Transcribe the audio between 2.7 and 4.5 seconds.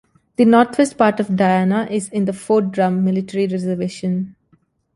Drum military reservation.